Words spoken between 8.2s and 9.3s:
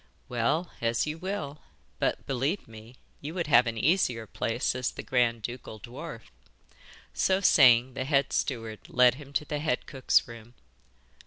steward led